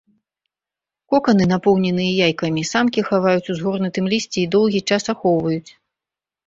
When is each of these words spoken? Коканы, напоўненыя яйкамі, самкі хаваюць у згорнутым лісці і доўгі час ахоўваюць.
Коканы, 1.13 1.43
напоўненыя 1.51 2.15
яйкамі, 2.29 2.61
самкі 2.73 3.07
хаваюць 3.11 3.45
у 3.51 3.59
згорнутым 3.61 4.05
лісці 4.17 4.39
і 4.47 4.51
доўгі 4.59 4.85
час 4.93 5.03
ахоўваюць. 5.17 5.71